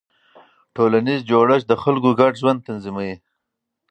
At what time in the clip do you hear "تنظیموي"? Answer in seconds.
2.67-3.13